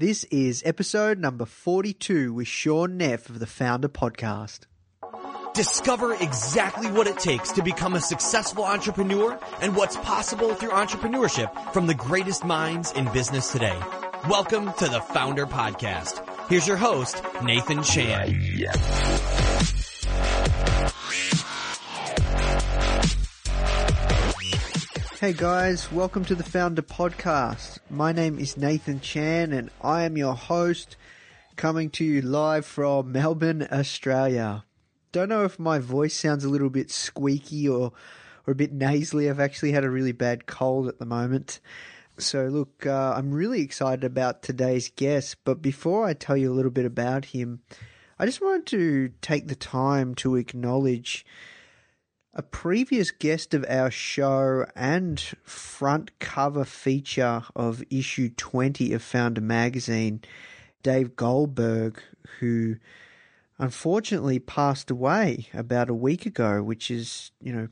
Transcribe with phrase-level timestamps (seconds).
[0.00, 4.60] This is episode number 42 with Shaun Neff of the Foundr Podcast.
[5.52, 11.74] Discover exactly what it takes to become a successful entrepreneur and what's possible through entrepreneurship
[11.74, 13.78] from the greatest minds in business today.
[14.26, 16.26] Welcome to the Foundr Podcast.
[16.48, 18.30] Here's your host, Nathan Chan.
[25.20, 27.78] Hey guys, welcome to the Foundr Podcast.
[27.90, 30.96] My name is Nathan Chan and I am your host
[31.56, 34.64] coming to you live from Melbourne, Australia.
[35.12, 37.92] Don't know if my voice sounds a little bit squeaky or,
[38.46, 39.28] or a bit nasally.
[39.28, 41.60] I've actually had a really bad cold at the moment.
[42.16, 45.36] So, look, uh, I'm really excited about today's guest.
[45.44, 47.60] But before I tell you a little bit about him,
[48.18, 51.26] I just wanted to take the time to acknowledge
[52.32, 59.42] a previous guest of our show and front cover feature of issue 20 of Foundr
[59.42, 60.20] Magazine,
[60.82, 62.00] Dave Goldberg,
[62.38, 62.76] who
[63.58, 67.68] unfortunately passed away about a week ago, which is, you know,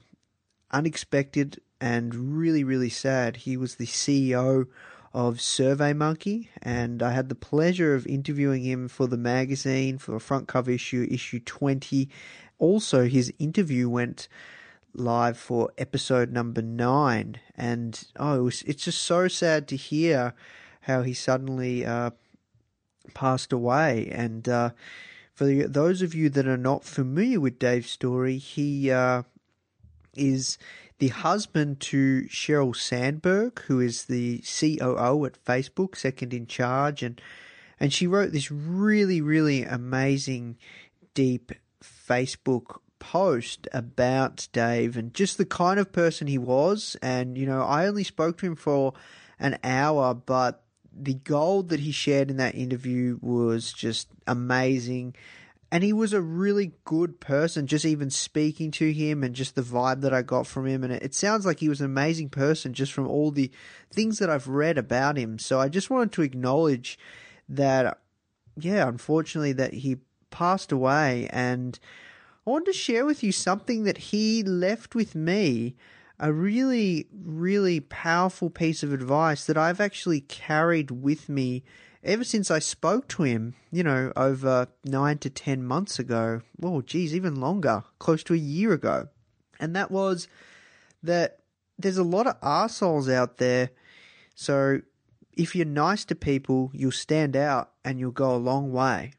[0.72, 3.36] unexpected and really, really sad.
[3.36, 4.66] He was the CEO
[5.14, 10.20] of SurveyMonkey, and I had the pleasure of interviewing him for the magazine for a
[10.20, 12.10] front cover issue, issue 20.
[12.58, 14.28] Also, his interview went
[14.94, 20.34] live for episode number nine, and oh, it was, it's just so sad to hear
[20.82, 22.10] how he suddenly uh,
[23.14, 24.08] passed away.
[24.10, 24.70] And uh,
[25.34, 29.22] for the, those of you that are not familiar with Dave's story, he uh,
[30.16, 30.58] is
[30.98, 37.20] the husband to Sheryl Sandberg, who is the COO at Facebook, second in charge, and
[37.80, 40.56] and she wrote this really, really amazing,
[41.14, 41.52] deep
[42.08, 46.96] Facebook post about Dave and just the kind of person he was.
[47.02, 48.94] And you know, I only spoke to him for
[49.38, 55.14] an hour, but the gold that he shared in that interview was just amazing.
[55.70, 59.62] And he was a really good person just even speaking to him and just the
[59.62, 60.82] vibe that I got from him.
[60.82, 63.50] And it, sounds like he was an amazing person just from all the
[63.92, 65.38] things that I've read about him.
[65.38, 66.98] So I just wanted to acknowledge
[67.50, 67.98] that
[68.60, 69.96] yeah unfortunately that he
[70.30, 71.78] passed away and
[72.46, 75.76] I wanted to share with you something that he left with me
[76.18, 81.62] a really really powerful piece of advice that I've actually carried with me
[82.02, 86.80] ever since I spoke to him, you know, over nine to ten months ago, oh,
[86.80, 89.08] geez, even longer, close to a year ago.
[89.60, 90.28] And that was
[91.02, 91.40] that
[91.78, 93.70] there's a lot of assholes out there.
[94.34, 94.80] So
[95.36, 99.12] if you're nice to people, you'll stand out and you'll go a long way.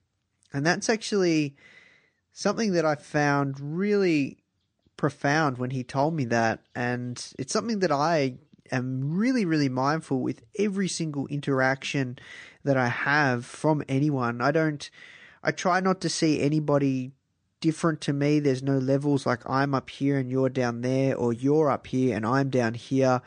[0.54, 1.56] And that's actually
[2.32, 4.38] something that I found really
[4.98, 6.62] profound when he told me that.
[6.76, 8.36] And it's something that I
[8.72, 12.20] am really, really mindful with every single interaction
[12.64, 14.42] that I have from anyone.
[14.42, 14.90] I don't,
[15.44, 17.12] I try not to see anybody
[17.62, 18.40] different to me.
[18.40, 22.16] There's no levels like I'm up here and you're down there, or you're up here
[22.16, 23.22] and I'm down here.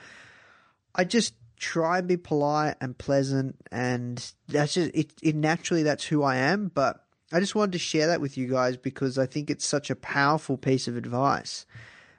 [0.95, 5.13] I just try and be polite and pleasant, and that's just it.
[5.23, 6.71] it naturally, that's who I am.
[6.75, 7.02] But
[7.33, 9.97] I just wanted to share that with you guys because I think it's such a
[9.97, 11.67] powerful piece of advice.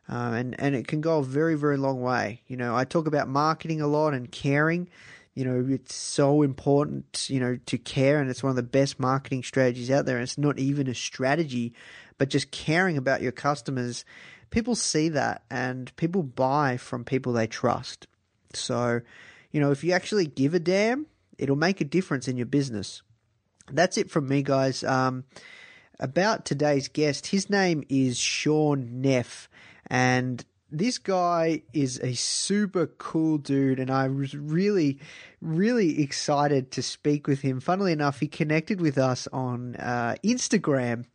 [0.10, 2.42] Uh, and and it can go a very very long way.
[2.48, 4.90] You know, I talk about marketing a lot and caring.
[5.34, 7.28] You know, it's so important.
[7.30, 10.18] You know, to care, and it's one of the best marketing strategies out there.
[10.18, 11.74] And it's not even a strategy,
[12.18, 14.04] but just caring about your customers.
[14.50, 18.08] People see that, and people buy from people they trust.
[18.54, 19.02] So,
[19.52, 21.08] you know, if you actually give a damn,
[21.38, 23.02] it'll make a difference in your business.
[23.72, 24.84] That's it from me, guys.
[24.84, 25.24] Um,
[26.00, 29.50] about today's guest, his name is Shaun Neff.
[29.88, 35.00] And this guy is a super cool dude, and I was really,
[35.40, 37.60] really excited to speak with him.
[37.60, 41.06] Funnily enough, he connected with us on uh, Instagram.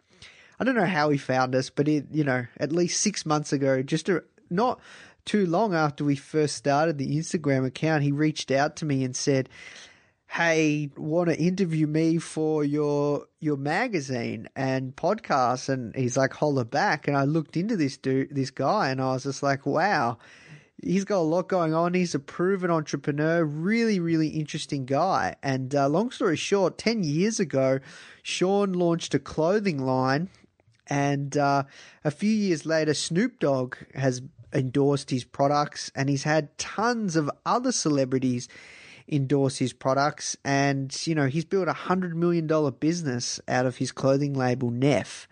[0.61, 3.53] I don't know how he found us, but it, you know, at least six months
[3.53, 4.81] ago, just a, not
[5.25, 9.15] too long after we first started the Instagram account, he reached out to me and
[9.15, 9.49] said,
[10.29, 15.69] hey, want to interview me for your your magazine and podcast?
[15.69, 17.09] And he's like, holler back.
[17.09, 20.19] And I looked into this dude, this guy, and I was just like, wow,
[20.83, 21.95] he's got a lot going on.
[21.95, 25.35] He's a proven entrepreneur, really, really interesting guy.
[25.43, 27.81] And uh, long story short, 10 years ago,
[28.23, 30.29] Sean launched a clothing line.
[30.87, 31.65] And uh,
[32.05, 34.23] a few years later, Snoop Dogg has
[34.55, 38.49] endorsed his products, and he's had tons of other celebrities
[39.09, 40.37] endorse his products.
[40.45, 42.47] And, you know, he's built a $100 million
[42.79, 45.29] business out of his clothing label, Neff.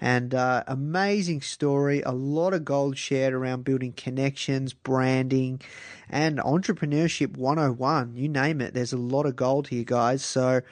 [0.00, 5.60] And uh, amazing story, a lot of gold shared around building connections, branding,
[6.08, 8.14] and entrepreneurship 101.
[8.16, 10.24] You name it, there's a lot of gold here, guys.
[10.24, 10.62] So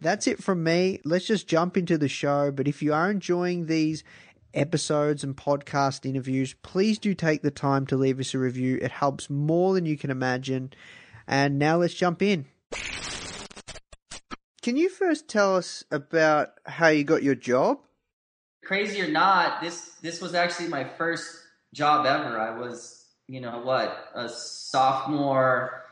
[0.00, 1.00] that's it from me.
[1.04, 2.52] Let's just jump into the show.
[2.52, 4.04] But if you are enjoying these
[4.54, 8.78] episodes and podcast interviews, please do take the time to leave us a review.
[8.80, 10.72] It helps more than you can imagine.
[11.28, 12.46] And now let's jump in.
[14.62, 17.78] Can you first tell us about how you got your job?
[18.68, 21.38] crazy or not, this this was actually my first
[21.72, 22.38] job ever.
[22.38, 25.86] I was, you know, what a sophomore,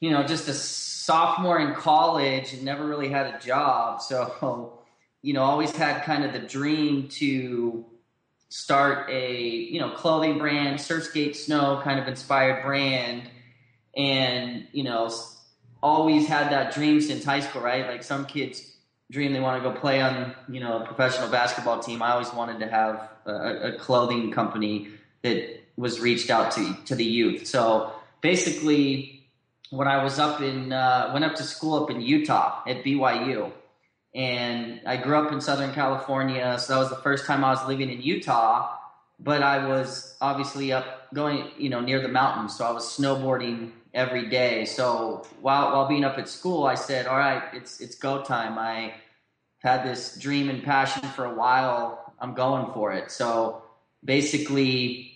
[0.00, 4.02] you know, just a sophomore in college and never really had a job.
[4.02, 4.80] So,
[5.22, 7.86] you know, always had kind of the dream to
[8.50, 13.30] start a you know clothing brand, Surfskate Snow kind of inspired brand,
[13.96, 15.10] and you know,
[15.82, 17.86] always had that dream since high school, right?
[17.86, 18.74] Like some kids
[19.10, 22.02] dream they want to go play on you know a professional basketball team.
[22.02, 24.88] I always wanted to have a, a clothing company
[25.22, 27.46] that was reached out to to the youth.
[27.46, 29.26] So basically,
[29.70, 33.52] when I was up in uh, went up to school up in Utah at BYU,
[34.14, 37.66] and I grew up in Southern California, so that was the first time I was
[37.68, 38.78] living in Utah.
[39.20, 43.70] But I was obviously up going, you know, near the mountains, so I was snowboarding
[43.94, 44.64] every day.
[44.64, 48.58] So while while being up at school, I said, "All right, it's it's go time."
[48.58, 48.94] I
[49.58, 52.12] had this dream and passion for a while.
[52.20, 53.10] I'm going for it.
[53.10, 53.62] So
[54.04, 55.12] basically,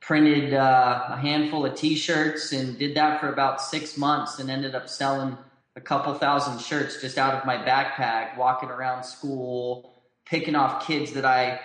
[0.00, 4.74] printed uh, a handful of T-shirts and did that for about six months, and ended
[4.74, 5.36] up selling
[5.76, 9.92] a couple thousand shirts just out of my backpack, walking around school,
[10.24, 11.60] picking off kids that I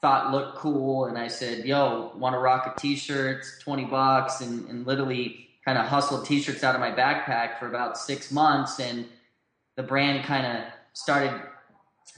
[0.00, 3.44] thought looked cool, and I said, "Yo, want to rock a T-shirt?
[3.60, 7.98] Twenty bucks," and, and literally kind of hustled t-shirts out of my backpack for about
[7.98, 9.04] six months and
[9.76, 11.42] the brand kind of started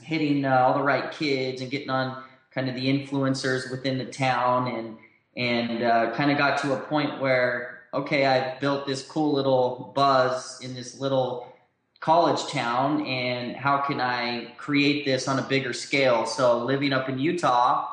[0.01, 4.05] hitting uh, all the right kids and getting on kind of the influencers within the
[4.05, 4.97] town and
[5.35, 9.91] and uh, kind of got to a point where okay i've built this cool little
[9.93, 11.53] buzz in this little
[11.99, 16.25] college town and how can i create this on a bigger scale?
[16.25, 17.90] So living up in utah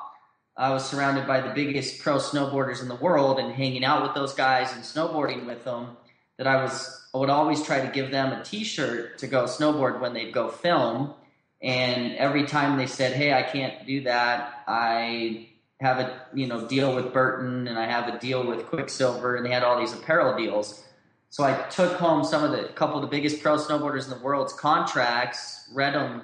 [0.58, 4.14] I was surrounded by the biggest pro snowboarders in the world and hanging out with
[4.14, 5.96] those guys and snowboarding with them
[6.37, 10.00] that I was I would always try to give them a t-shirt to go snowboard
[10.00, 11.14] when they'd go film.
[11.62, 14.64] And every time they said hey I can't do that.
[14.66, 15.49] I
[15.81, 19.46] have a you know deal with Burton and I have a deal with Quiksilver and
[19.46, 20.84] they had all these apparel deals.
[21.31, 24.25] So I took home some of the couple of the biggest pro snowboarders in the
[24.25, 26.22] world's contracts read them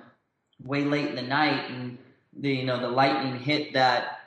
[0.64, 1.98] way late in the night and
[2.36, 4.22] the you know the lightning hit that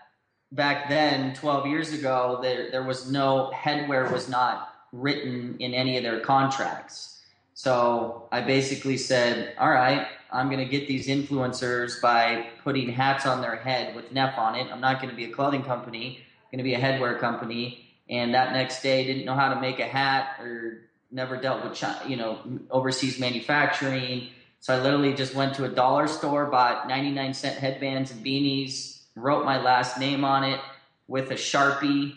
[0.51, 5.97] back then, 12 years ago, there, there was no headwear was not written in any
[5.97, 7.21] of their contracts.
[7.53, 13.25] So I basically said, all right, I'm going to get these influencers by putting hats
[13.25, 14.67] on their head with Neff on it.
[14.71, 17.83] I'm not going to be a clothing company, I'm going to be a headwear company.
[18.09, 21.83] And that next day, didn't know how to make a hat or never dealt with,
[22.07, 22.39] you know,
[22.71, 24.29] overseas manufacturing.
[24.61, 28.96] So I literally just went to a dollar store, bought 99 cent headbands and beanies,
[29.17, 30.59] wrote my last name on it
[31.07, 32.13] with a sharpie,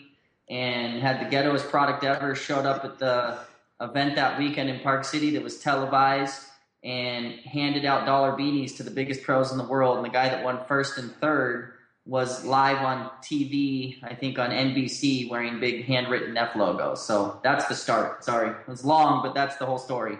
[0.49, 2.35] and had the ghettoest product ever.
[2.35, 3.39] Showed up at the
[3.79, 6.45] event that weekend in Park City that was televised
[6.83, 9.97] and handed out dollar beanies to the biggest pros in the world.
[9.97, 11.73] And the guy that won first and third
[12.05, 17.05] was live on TV, I think on NBC, wearing big handwritten F logos.
[17.05, 18.23] So that's the start.
[18.23, 20.17] Sorry, it was long, but that's the whole story.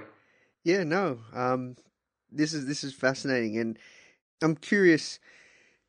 [0.63, 1.75] Yeah, no, um,
[2.31, 3.79] this is this is fascinating, and
[4.43, 5.19] I'm curious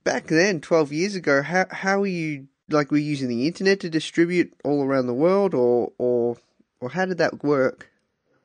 [0.04, 3.80] back then, 12 years ago, how, how were you, like, were you using the internet
[3.80, 6.36] to distribute all around the world, or, or,
[6.80, 7.90] or how did that work?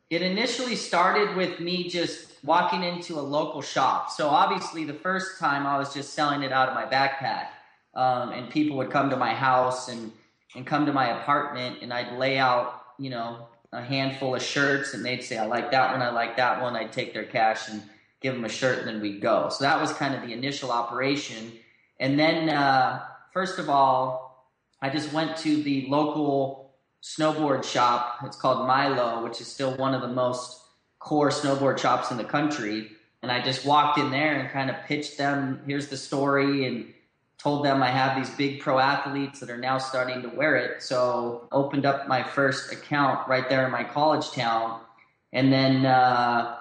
[0.09, 4.09] It initially started with me just walking into a local shop.
[4.09, 7.47] So obviously, the first time I was just selling it out of my backpack,
[7.93, 10.11] um, and people would come to my house and
[10.55, 14.93] and come to my apartment, and I'd lay out, you know, a handful of shirts,
[14.93, 17.67] and they'd say, "I like that one, I like that one." I'd take their cash
[17.69, 17.83] and
[18.21, 19.49] give them a shirt, and then we'd go.
[19.49, 21.53] So that was kind of the initial operation.
[21.99, 24.27] And then, uh, first of all,
[24.81, 26.71] I just went to the local
[27.03, 28.19] snowboard shop.
[28.23, 30.61] It's called Milo, which is still one of the most
[30.99, 32.91] core snowboard shops in the country.
[33.21, 36.93] And I just walked in there and kind of pitched them, here's the story, and
[37.37, 40.81] told them I have these big pro athletes that are now starting to wear it.
[40.81, 44.81] So opened up my first account right there in my college town.
[45.33, 46.56] And then uh,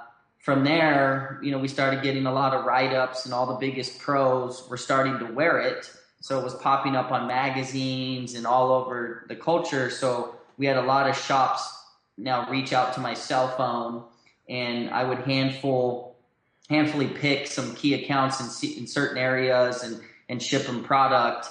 [0.46, 3.56] from there, you know, we started getting a lot of write ups, and all the
[3.56, 5.90] biggest pros were starting to wear it.
[6.20, 9.90] So it was popping up on magazines and all over the culture.
[9.90, 11.68] So we had a lot of shops
[12.16, 14.04] now reach out to my cell phone,
[14.48, 16.16] and I would handful
[16.70, 21.48] handfully pick some key accounts in, in certain areas and and ship them product.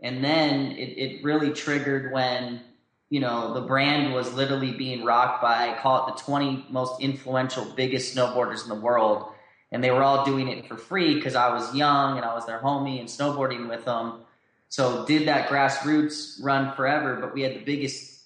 [0.00, 2.62] And then it, it really triggered when
[3.10, 7.00] you know the brand was literally being rocked by I call it the 20 most
[7.00, 9.32] influential biggest snowboarders in the world
[9.70, 12.46] and they were all doing it for free because I was young and I was
[12.46, 14.20] their homie and snowboarding with them.
[14.70, 18.18] So did that grassroots run forever, but we had the biggest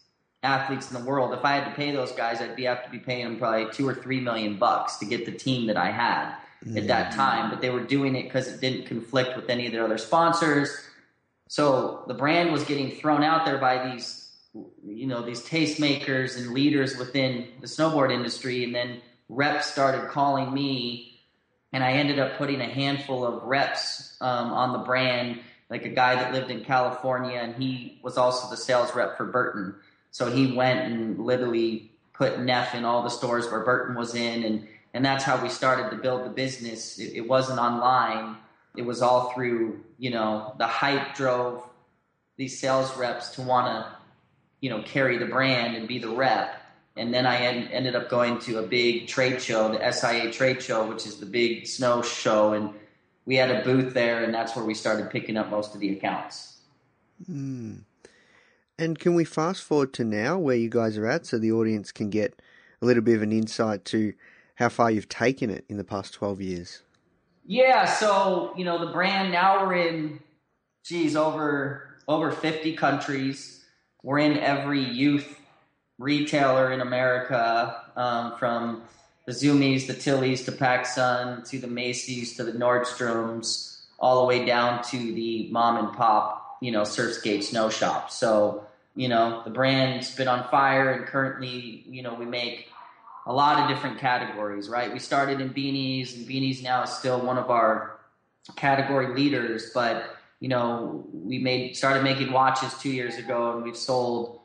[0.43, 1.33] athletes in the world.
[1.33, 3.73] If I had to pay those guys, I'd be have to be paying them probably
[3.73, 6.35] two or three million bucks to get the team that I had
[6.65, 6.79] mm-hmm.
[6.79, 7.17] at that mm.
[7.17, 7.51] time.
[7.51, 10.77] But they were doing it because it didn't conflict with any of their other sponsors.
[11.49, 14.22] So the brand was getting thrown out there by these,
[14.55, 20.53] you know, these tastemakers and leaders within the snowboard industry, and then reps started calling
[20.53, 21.13] me
[21.73, 25.41] and I ended up putting a handful of reps um, on the brand,
[25.71, 29.25] like a guy that lived in California, and he was also the sales rep for
[29.25, 29.75] Burton.
[30.11, 34.45] So he went and literally put Neff in all the stores where Burton was in,
[34.45, 36.99] and and that's how we started to build the business.
[36.99, 38.37] It, it wasn't online;
[38.77, 41.67] it was all through you know the hype drove
[42.37, 44.02] these sales reps to want to
[44.63, 46.63] you know carry the brand and be the rep
[46.97, 50.63] and then I en- ended up going to a big trade show, the SIA trade
[50.63, 52.71] show, which is the big snow show, and
[53.25, 55.93] we had a booth there, and that's where we started picking up most of the
[55.93, 56.59] accounts.
[57.31, 57.85] Mm.
[58.79, 61.93] And can we fast forward to now, where you guys are at, so the audience
[61.93, 62.41] can get
[62.81, 64.13] a little bit of an insight to
[64.57, 66.83] how far you've taken it in the past twelve years?
[67.47, 70.21] Yeah, so you know the brand now we're in,
[70.85, 73.62] geez, over over fifty countries.
[74.03, 75.39] We're in every youth
[75.99, 78.83] retailer in America, um, from
[79.27, 84.45] the Zumiez, the Tillys, to PacSun, to the Macy's, to the Nordstroms, all the way
[84.45, 88.11] down to the mom and pop, you know, Surfskate snow shop.
[88.11, 88.67] So,
[88.97, 92.69] you know, the brand's been on fire, and currently, you know, we make
[93.27, 94.93] a lot of different categories, right?
[94.93, 98.01] We started in beanies, and beanies now is still one of our
[98.57, 103.77] category leaders, but you know, we made started making watches two years ago, and we've
[103.77, 104.41] sold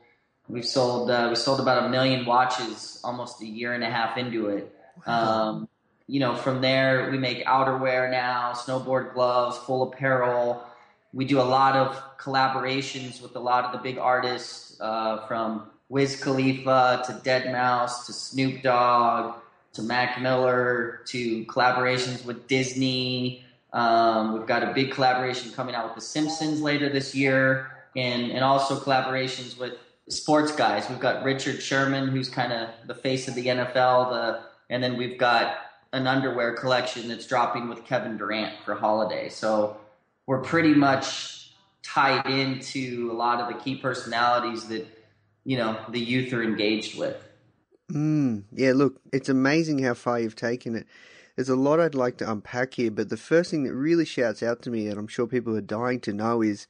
[0.48, 4.16] We've sold uh, we sold about a million watches almost a year and a half
[4.16, 4.74] into it.
[5.06, 5.12] Wow.
[5.12, 5.68] Um,
[6.06, 10.64] you know, from there we make outerwear now, snowboard gloves, full apparel.
[11.12, 15.68] We do a lot of collaborations with a lot of the big artists, uh, from
[15.90, 19.34] Wiz Khalifa to Deadmau5 to Snoop Dogg
[19.74, 23.44] to Mac Miller to collaborations with Disney.
[23.72, 28.30] Um, we've got a big collaboration coming out with The Simpsons later this year, and
[28.30, 29.74] and also collaborations with
[30.08, 30.88] sports guys.
[30.88, 34.96] We've got Richard Sherman, who's kind of the face of the NFL, the and then
[34.96, 35.56] we've got
[35.92, 39.28] an underwear collection that's dropping with Kevin Durant for holiday.
[39.28, 39.78] So
[40.26, 44.86] we're pretty much tied into a lot of the key personalities that
[45.44, 47.16] you know the youth are engaged with.
[47.92, 50.86] Mm, yeah, look, it's amazing how far you've taken it.
[51.38, 54.42] There's a lot I'd like to unpack here, but the first thing that really shouts
[54.42, 56.66] out to me, and I'm sure people are dying to know, is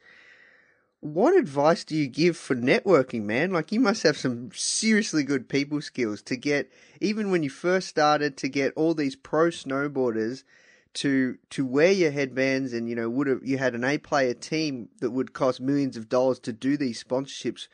[1.00, 3.50] what advice do you give for networking, man?
[3.50, 6.70] Like you must have some seriously good people skills to get
[7.00, 10.44] even when you first started to get all these pro snowboarders
[10.92, 14.34] to to wear your headbands and you know would have you had an A player
[14.34, 17.68] team that would cost millions of dollars to do these sponsorships.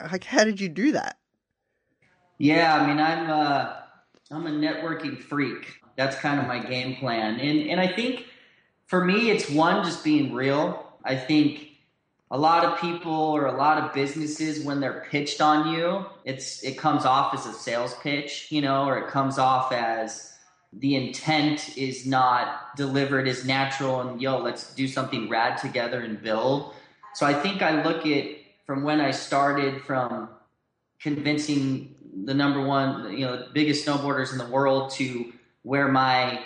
[0.00, 1.18] Like how did you do that?
[2.38, 3.74] Yeah, I mean I'm uh
[4.32, 5.81] I'm a networking freak.
[5.96, 7.38] That's kind of my game plan.
[7.40, 8.26] And and I think
[8.86, 10.86] for me it's one just being real.
[11.04, 11.72] I think
[12.32, 16.64] a lot of people or a lot of businesses when they're pitched on you it's
[16.64, 20.32] it comes off as a sales pitch you know or it comes off as
[20.72, 26.22] the intent is not delivered as natural and yo let's do something rad together and
[26.22, 26.74] build
[27.14, 28.24] so i think i look at
[28.64, 30.28] from when i started from
[31.00, 31.94] convincing
[32.24, 35.30] the number one you know biggest snowboarders in the world to
[35.64, 36.42] wear my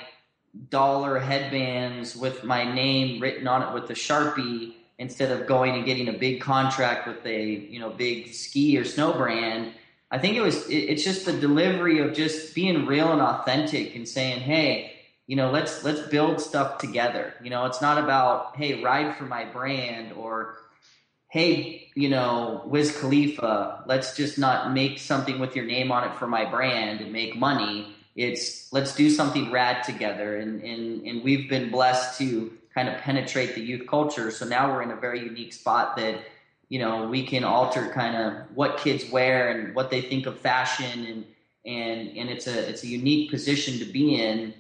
[0.70, 5.85] dollar headbands with my name written on it with a sharpie instead of going and
[5.85, 9.73] getting a big contract with a you know big ski or snow brand
[10.11, 13.94] i think it was it, it's just the delivery of just being real and authentic
[13.94, 14.96] and saying hey
[15.26, 17.35] you know let's let's build stuff together.
[17.42, 20.56] You know it's not about hey ride for my brand or
[21.28, 26.14] hey you know wiz khalifa let's just not make something with your name on it
[26.16, 30.38] for my brand and make money it's let's do something rad together.
[30.38, 34.30] And, and, and we've been blessed to kind of penetrate the youth culture.
[34.30, 36.20] So now we're in a very unique spot that,
[36.68, 40.38] you know, we can alter kind of what kids wear and what they think of
[40.38, 41.04] fashion.
[41.04, 41.25] And,
[41.66, 44.54] and, and it's a, it's a unique position to be in,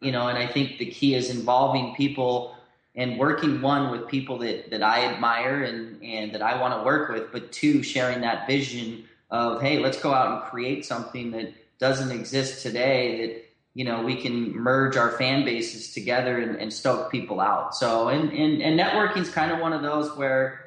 [0.00, 2.56] you know, and I think the key is involving people
[2.96, 6.84] and working one with people that, that I admire and, and that I want to
[6.84, 11.30] work with, but two, sharing that vision of, hey, let's go out and create something
[11.30, 13.44] that doesn't exist today that
[13.74, 17.74] you know we can merge our fan bases together and, and stoke people out.
[17.74, 20.64] So and, and, and networking is kind of one of those where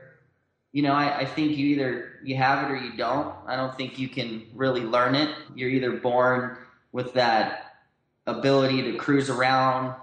[0.71, 3.33] you know I, I think you either you have it or you don't.
[3.47, 5.29] I don't think you can really learn it.
[5.55, 6.57] You're either born
[6.91, 7.75] with that
[8.25, 9.95] ability to cruise around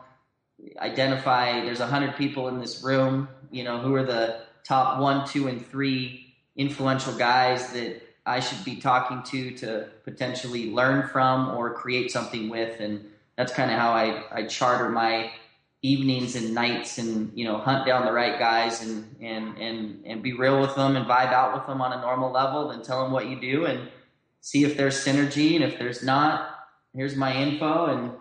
[0.79, 5.27] identify there's a hundred people in this room you know who are the top one
[5.27, 11.57] two and three influential guys that I should be talking to to potentially learn from
[11.57, 12.81] or create something with.
[12.81, 15.31] And that's kind of how I, I charter my
[15.83, 20.23] evenings and nights and, you know, hunt down the right guys and, and, and, and
[20.23, 23.03] be real with them and vibe out with them on a normal level, then tell
[23.03, 23.89] them what you do and
[24.43, 25.55] see if there's synergy.
[25.55, 26.51] And if there's not,
[26.95, 27.87] here's my info.
[27.87, 28.13] And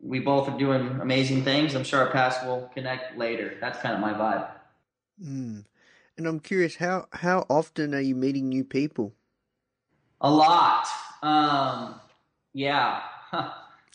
[0.00, 1.74] we both are doing amazing things.
[1.74, 3.56] I'm sure our paths will connect later.
[3.60, 4.48] That's kind of my vibe.
[5.20, 5.64] Mm.
[6.16, 9.14] And I'm curious, how, how often are you meeting new people?
[10.20, 10.86] A lot.
[11.22, 11.94] Um,
[12.52, 13.02] yeah.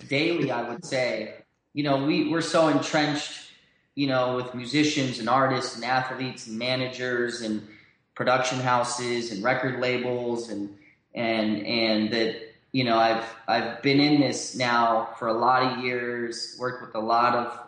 [0.08, 1.36] Daily, I would say.
[1.74, 3.50] You know, we, we're so entrenched,
[3.96, 7.67] you know, with musicians and artists and athletes and managers and
[8.15, 10.70] production houses and record labels and
[11.13, 12.36] and and that
[12.72, 16.96] you know I've I've been in this now for a lot of years, worked with
[16.96, 17.60] a lot of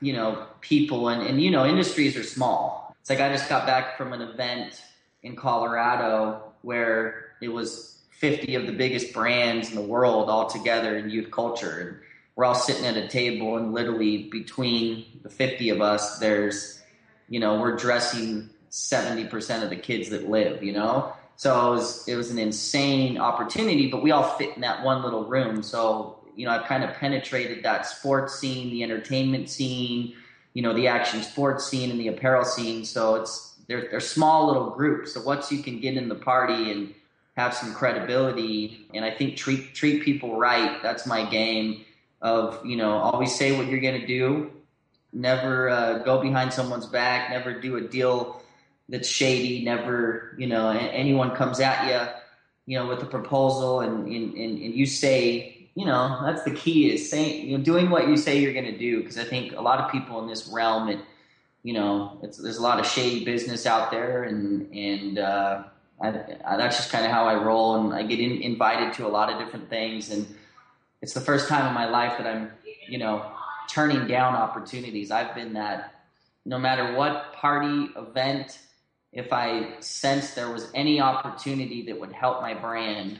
[0.00, 2.96] you know people and and you know industries are small.
[3.00, 4.80] It's like I just got back from an event
[5.22, 10.96] in Colorado where it was 50 of the biggest brands in the world all together
[10.96, 11.78] in youth culture.
[11.78, 11.98] And
[12.36, 16.82] we're all sitting at a table, and literally between the 50 of us, there's,
[17.28, 21.12] you know, we're dressing 70% of the kids that live, you know?
[21.36, 25.02] So it was, it was an insane opportunity, but we all fit in that one
[25.02, 25.62] little room.
[25.62, 30.14] So, you know, I've kind of penetrated that sports scene, the entertainment scene,
[30.54, 32.84] you know, the action sports scene and the apparel scene.
[32.84, 35.14] So it's, they're, they're small little groups.
[35.14, 36.94] So once you can get in the party and,
[37.36, 40.82] have some credibility, and I think treat treat people right.
[40.82, 41.84] That's my game.
[42.22, 44.50] Of you know, always say what you're going to do.
[45.12, 47.30] Never uh, go behind someone's back.
[47.30, 48.40] Never do a deal
[48.88, 49.64] that's shady.
[49.64, 54.62] Never you know anyone comes at you, you know, with a proposal, and and, and,
[54.62, 55.50] and you say.
[55.76, 58.64] You know that's the key is saying you know doing what you say you're going
[58.64, 61.00] to do because I think a lot of people in this realm it
[61.64, 65.64] you know there's a lot of shady business out there and and uh,
[66.00, 66.08] I,
[66.44, 69.08] I, that's just kind of how I roll, and I get in, invited to a
[69.08, 70.26] lot of different things, and
[71.00, 72.50] it's the first time in my life that I'm,
[72.88, 73.30] you know,
[73.68, 75.10] turning down opportunities.
[75.10, 75.94] I've been that,
[76.44, 78.58] no matter what party event,
[79.12, 83.18] if I sense there was any opportunity that would help my brand,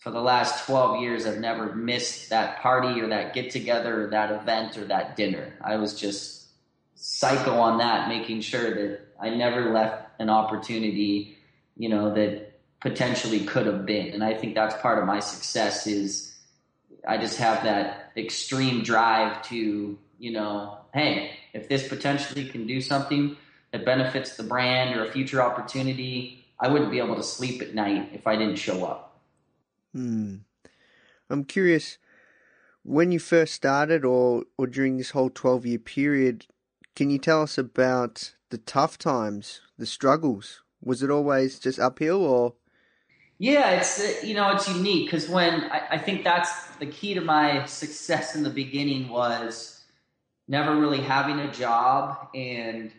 [0.00, 4.10] for the last 12 years, I've never missed that party or that get together or
[4.10, 5.52] that event or that dinner.
[5.60, 6.46] I was just
[6.94, 11.36] psycho on that, making sure that I never left an opportunity
[11.80, 14.12] you know, that potentially could have been.
[14.12, 16.36] And I think that's part of my success is
[17.08, 22.82] I just have that extreme drive to, you know, hey, if this potentially can do
[22.82, 23.34] something
[23.72, 27.74] that benefits the brand or a future opportunity, I wouldn't be able to sleep at
[27.74, 29.18] night if I didn't show up.
[29.94, 30.36] Hmm.
[31.30, 31.96] I'm curious,
[32.82, 36.44] when you first started or, or during this whole 12 year period,
[36.94, 40.60] can you tell us about the tough times, the struggles?
[40.82, 42.54] Was it always just uphill or?
[43.38, 47.14] Yeah, it's uh, you know it's unique because when I, I think that's the key
[47.14, 49.82] to my success in the beginning was
[50.46, 52.92] never really having a job and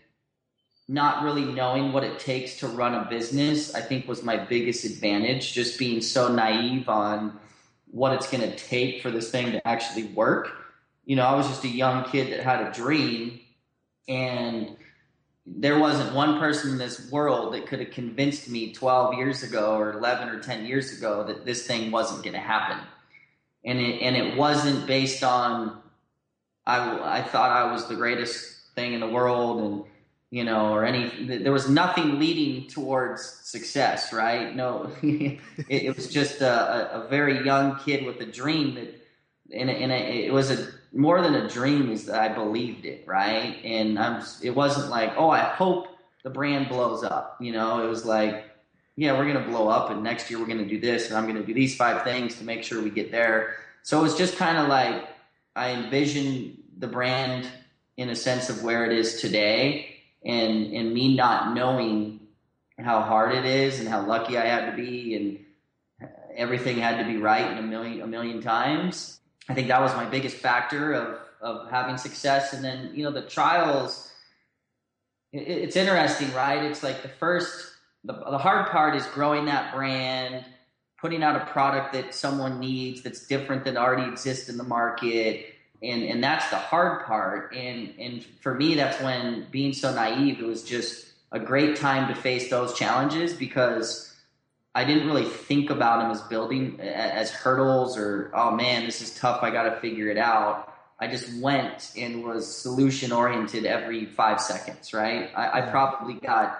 [0.87, 3.73] not really knowing what it takes to run a business.
[3.75, 5.53] I think was my biggest advantage.
[5.53, 7.39] Just being so naive on
[7.91, 10.49] what it's going to take for this thing to actually work.
[11.05, 13.41] You know, I was just a young kid that had a dream
[14.07, 14.75] and
[15.45, 19.75] there wasn't one person in this world that could have convinced me 12 years ago
[19.75, 22.77] or 11 or 10 years ago that this thing wasn't going to happen.
[23.65, 25.81] And it, and it wasn't based on,
[26.65, 29.83] I, I thought I was the greatest thing in the world and,
[30.29, 34.55] you know, or any, there was nothing leading towards success, right?
[34.55, 38.95] No, it, it, was just a, a, very young kid with a dream that,
[39.53, 43.57] and, and it was a, more than a dream is that I believed it, right?
[43.63, 45.87] And I'm, it wasn't like, oh, I hope
[46.23, 47.37] the brand blows up.
[47.39, 48.45] You know, it was like,
[48.95, 51.43] yeah, we're to blow up and next year we're to do this and I'm to
[51.43, 53.55] do these five things to make sure we get there.
[53.83, 55.07] So it was just kind of like
[55.55, 57.47] I envisioned the brand
[57.97, 62.19] in a sense of where it is today, and and me not knowing
[62.77, 67.05] how hard it is and how lucky I had to be, and everything had to
[67.05, 69.19] be right in a million a million times.
[69.51, 73.11] I think that was my biggest factor of of having success, and then you know
[73.11, 74.11] the trials.
[75.33, 76.63] It, it's interesting, right?
[76.63, 77.71] It's like the first
[78.03, 80.45] the, the hard part is growing that brand
[80.99, 85.47] putting out a product that someone needs that's different than already exists in the market
[85.81, 90.39] and and that's the hard part and and for me that's when being so naive
[90.39, 94.10] it was just a great time to face those challenges because
[94.73, 99.13] I didn't really think about them as building as hurdles or oh man this is
[99.15, 104.05] tough I got to figure it out I just went and was solution oriented every
[104.05, 106.59] five seconds right I, I probably got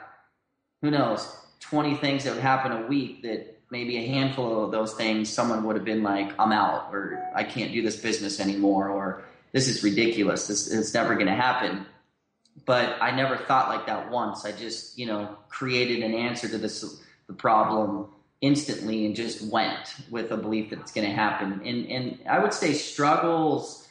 [0.81, 4.93] who knows 20 things that would happen a week that maybe a handful of those
[4.93, 8.89] things, someone would have been like, I'm out, or I can't do this business anymore,
[8.89, 10.47] or this is ridiculous.
[10.47, 11.85] This is never going to happen.
[12.65, 14.43] But I never thought like that once.
[14.45, 18.07] I just, you know, created an answer to this the problem
[18.41, 21.61] instantly and just went with a belief that it's going to happen.
[21.63, 23.87] And and I would say struggles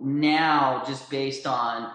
[0.00, 1.92] now just based on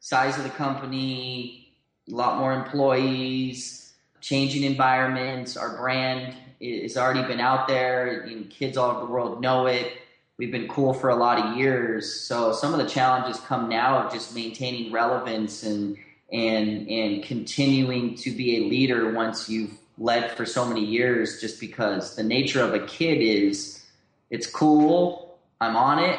[0.00, 1.72] size of the company,
[2.08, 5.56] a lot more employees, changing environments.
[5.56, 8.26] Our brand has already been out there.
[8.26, 9.92] Know, kids all over the world know it.
[10.38, 12.12] We've been cool for a lot of years.
[12.12, 15.98] So some of the challenges come now of just maintaining relevance and
[16.32, 21.40] and and continuing to be a leader once you've led for so many years.
[21.40, 23.84] Just because the nature of a kid is,
[24.30, 25.38] it's cool.
[25.60, 26.18] I'm on it,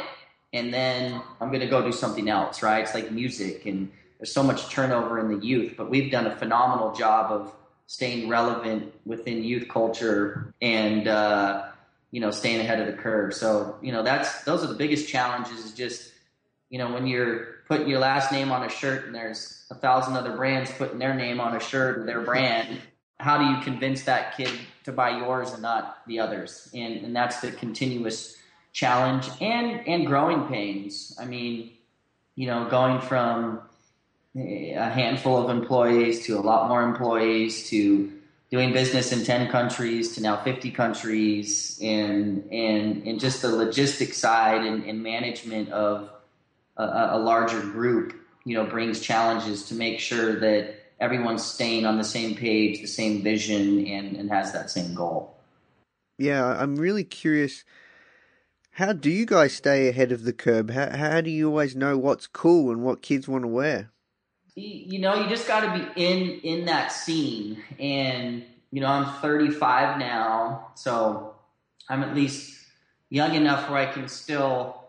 [0.53, 2.61] and then I'm going to go do something else.
[2.61, 2.83] Right?
[2.83, 3.91] It's like music and.
[4.19, 7.51] There's so much turnover in the youth, but we've done a phenomenal job of
[7.91, 11.65] staying relevant within youth culture and uh,
[12.11, 13.33] you know staying ahead of the curve.
[13.33, 15.65] So you know that's those are the biggest challenges.
[15.65, 16.13] Is just
[16.69, 20.17] you know when you're putting your last name on a shirt and there's a thousand
[20.17, 22.81] other brands putting their name on a shirt or their brand.
[23.17, 24.51] How do you convince that kid
[24.83, 26.69] to buy yours and not the others?
[26.73, 28.35] And and that's the continuous
[28.73, 31.15] challenge and and growing pains.
[31.17, 31.71] I mean,
[32.35, 33.61] you know, going from
[34.35, 38.11] a handful of employees to a lot more employees to
[38.49, 44.13] doing business in 10 countries to now 50 countries and and and just the logistic
[44.13, 46.09] side and, and management of
[46.83, 48.13] a, a, larger group
[48.45, 52.87] you know brings challenges to make sure that everyone's staying on the same page the
[52.87, 55.35] same vision and, and has that same goal
[56.17, 57.63] yeah i'm really curious
[58.75, 61.97] how do you guys stay ahead of the curve how, how do you always know
[61.97, 63.91] what's cool and what kids want to wear
[64.55, 67.63] you know, you just got to be in in that scene.
[67.79, 71.35] And you know, I'm 35 now, so
[71.89, 72.57] I'm at least
[73.09, 74.80] young enough where I can still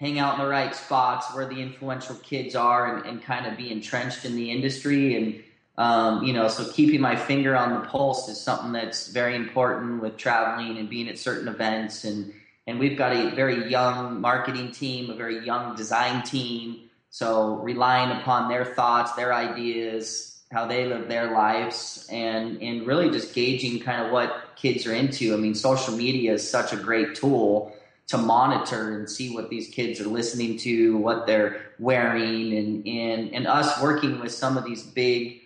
[0.00, 3.56] hang out in the right spots where the influential kids are and, and kind of
[3.56, 5.14] be entrenched in the industry.
[5.14, 5.44] And
[5.78, 10.02] um, you know, so keeping my finger on the pulse is something that's very important
[10.02, 12.04] with traveling and being at certain events.
[12.04, 12.32] And
[12.66, 18.16] and we've got a very young marketing team, a very young design team so relying
[18.18, 23.80] upon their thoughts, their ideas, how they live their lives, and and really just gauging
[23.80, 25.34] kind of what kids are into.
[25.34, 27.74] I mean, social media is such a great tool
[28.10, 33.32] to monitor and see what these kids are listening to, what they're wearing, and and
[33.32, 35.42] and us working with some of these big,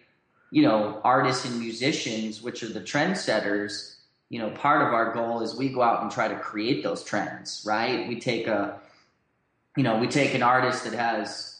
[0.50, 3.96] you know, artists and musicians, which are the trendsetters.
[4.30, 7.04] You know, part of our goal is we go out and try to create those
[7.04, 8.08] trends, right?
[8.08, 8.80] We take a,
[9.76, 11.50] you know, we take an artist that has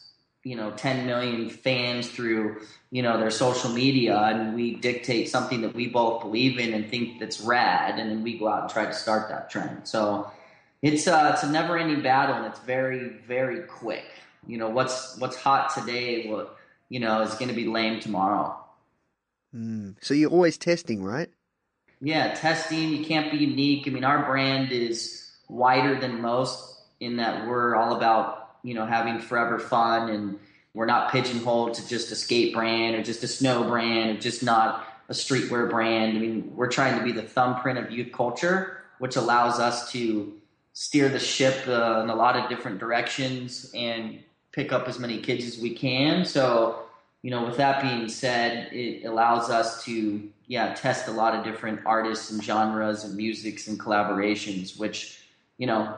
[0.43, 5.61] you know 10 million fans through you know their social media and we dictate something
[5.61, 8.69] that we both believe in and think that's rad and then we go out and
[8.69, 10.31] try to start that trend so
[10.85, 14.05] it's uh it's a never ending battle and it's very very quick.
[14.47, 16.57] You know what's what's hot today what
[16.89, 18.57] you know is going to be lame tomorrow.
[19.55, 19.95] Mm.
[20.01, 21.29] so you're always testing right?
[22.01, 22.89] Yeah testing.
[22.93, 23.87] You can't be unique.
[23.87, 28.85] I mean our brand is wider than most in that we're all about you know,
[28.85, 30.39] having forever fun and
[30.73, 34.41] we're not pigeonholed to just a skate brand or just a snow brand or just
[34.41, 36.17] not a streetwear brand.
[36.17, 40.33] I mean, we're trying to be the thumbprint of youth culture, which allows us to
[40.75, 44.19] steer the ship uh, in a lot of different directions and
[44.51, 46.25] pick up as many kids as we can.
[46.25, 46.83] So,
[47.21, 51.45] you know, with that being said, it allows us to, yeah, test a lot of
[51.45, 55.21] different artists and genres and musics and collaborations, which,
[55.57, 55.97] you know,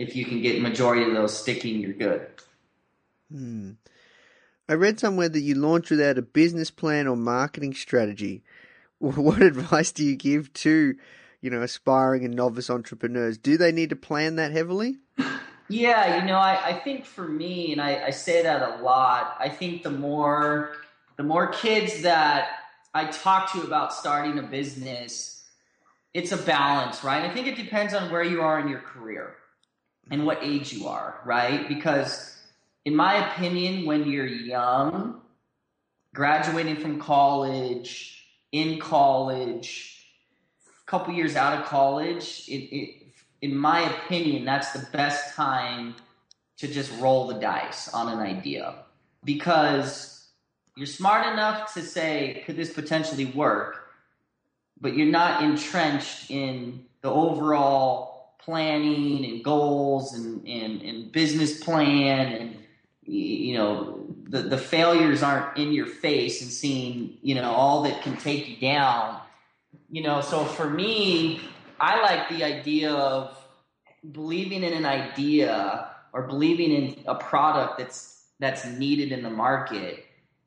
[0.00, 2.26] if you can get majority of those sticking, you're good.
[3.30, 3.72] Hmm.
[4.68, 8.42] I read somewhere that you launched without a business plan or marketing strategy.
[8.98, 10.96] What advice do you give to
[11.40, 13.38] you know, aspiring and novice entrepreneurs?
[13.38, 14.98] Do they need to plan that heavily?
[15.68, 19.36] Yeah, you know, I, I think for me, and I, I say that a lot.
[19.38, 20.72] I think the more
[21.16, 22.48] the more kids that
[22.92, 25.44] I talk to about starting a business,
[26.12, 27.22] it's a balance, right?
[27.22, 29.36] I think it depends on where you are in your career
[30.10, 31.68] and what age you are, right?
[31.68, 32.36] Because
[32.84, 35.20] in my opinion, when you're young,
[36.14, 39.89] graduating from college, in college,
[40.90, 43.06] couple years out of college, it, it
[43.40, 45.94] in my opinion, that's the best time
[46.58, 48.74] to just roll the dice on an idea
[49.24, 50.28] because
[50.76, 53.92] you're smart enough to say, could this potentially work?
[54.80, 62.32] But you're not entrenched in the overall planning and goals and, and, and business plan
[62.32, 62.56] and
[63.02, 68.02] you know the, the failures aren't in your face and seeing you know all that
[68.02, 69.20] can take you down
[69.90, 71.40] you know so for me
[71.78, 73.36] I like the idea of
[74.12, 80.04] believing in an idea or believing in a product that's that's needed in the market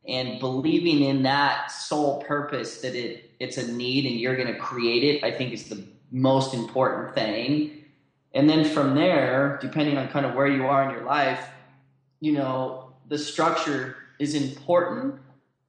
[0.07, 4.59] and believing in that sole purpose that it it's a need and you're going to
[4.59, 5.83] create it i think is the
[6.15, 7.79] most important thing.
[8.35, 11.45] And then from there depending on kind of where you are in your life
[12.19, 15.15] you know the structure is important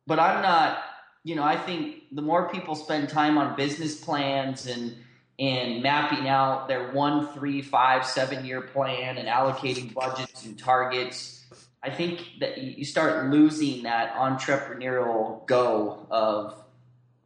[0.06, 0.78] but i'm not
[1.24, 4.96] you know i think the more people spend time on business plans and
[5.38, 11.44] and mapping out their one, three, five, seven year plan and allocating budgets and targets,
[11.82, 16.54] I think that you start losing that entrepreneurial go of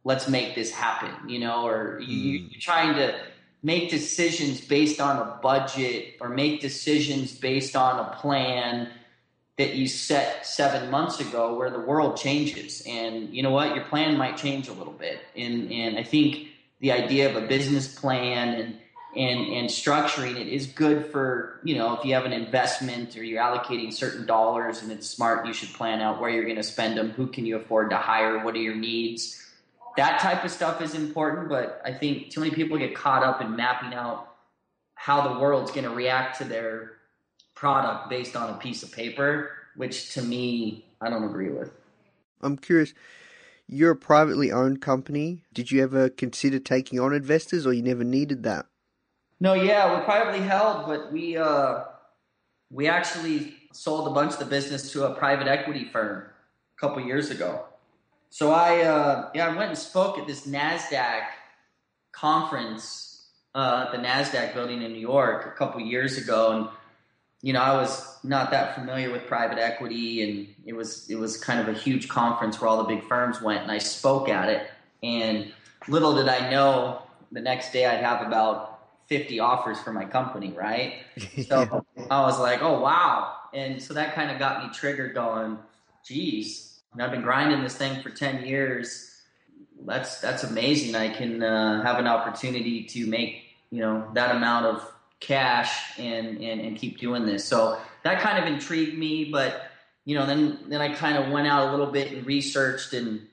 [0.03, 2.51] let's make this happen, you know, or you, mm.
[2.51, 3.19] you're trying to
[3.61, 8.89] make decisions based on a budget or make decisions based on a plan
[9.59, 12.81] that you set seven months ago where the world changes.
[12.87, 13.75] And you know what?
[13.75, 15.19] Your plan might change a little bit.
[15.35, 16.47] And and i think
[16.79, 18.77] the idea of a business plan and
[19.17, 23.23] and and structuring it is good for you know if you have an investment or
[23.23, 26.63] you're allocating certain dollars and it's smart you should plan out where you're going to
[26.63, 29.35] spend them who can you afford to hire what are your needs.
[29.97, 33.41] That type of stuff is important but i think too many people get caught up
[33.41, 34.35] in mapping out
[34.95, 36.98] how the world's going to react to their
[37.59, 41.71] product based on a piece of paper which to me i don't agree with
[42.41, 42.93] i'm curious
[43.71, 45.43] you're a privately owned company.
[45.53, 48.65] Did you ever consider taking on investors, or you never needed that?
[49.39, 51.83] No, yeah, we're privately held, but we uh,
[52.71, 57.05] we actually sold a bunch of the business to a private equity firm a couple
[57.05, 57.63] years ago.
[58.31, 61.27] So I uh, yeah, I went and spoke at this Nasdaq
[62.11, 66.67] conference uh, at the Nasdaq building in New York a couple years ago, and
[67.41, 71.37] you know, I was not that familiar with private equity, and it was it was
[71.37, 74.49] kind of a huge conference where all the big firms went, and I spoke at
[74.49, 74.69] it.
[75.03, 75.53] And
[75.87, 80.51] little did I know, the next day I'd have about fifty offers for my company,
[80.51, 80.95] right?
[81.47, 85.57] So I was like, oh wow, and so that kind of got me triggered, going,
[86.05, 89.21] geez, I've been grinding this thing for ten years.
[89.85, 90.95] That's that's amazing.
[90.95, 96.37] I can uh, have an opportunity to make you know that amount of cash and,
[96.37, 97.45] and, and keep doing this.
[97.45, 99.69] So that kind of intrigued me, but
[100.05, 103.27] you know, then, then I kind of went out a little bit and researched and,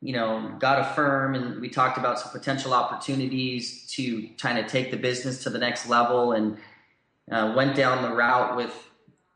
[0.00, 4.66] you know, got a firm and we talked about some potential opportunities to kind of
[4.66, 6.56] take the business to the next level and
[7.30, 8.72] uh, went down the route with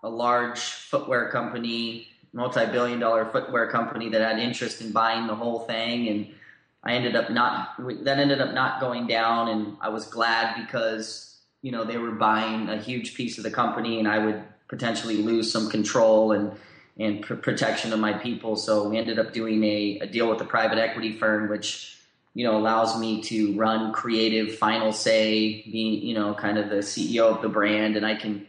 [0.02, 5.60] a large footwear company, multi-billion dollar footwear company that had interest in buying the whole
[5.60, 6.08] thing.
[6.08, 6.34] And
[6.82, 9.48] I ended up not, that ended up not going down.
[9.48, 11.29] And I was glad because
[11.62, 15.16] you know they were buying a huge piece of the company and I would potentially
[15.16, 16.52] lose some control and
[16.98, 18.56] and pr- protection of my people.
[18.56, 21.98] So we ended up doing a, a deal with a private equity firm, which
[22.34, 26.76] you know allows me to run creative, final say, being you know kind of the
[26.76, 28.46] CEO of the brand, and I can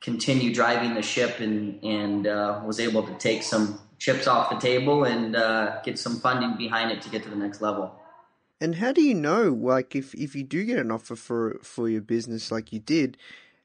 [0.00, 4.56] continue driving the ship and and uh, was able to take some chips off the
[4.56, 7.99] table and uh, get some funding behind it to get to the next level.
[8.60, 11.88] And how do you know, like, if, if you do get an offer for for
[11.88, 13.16] your business, like you did,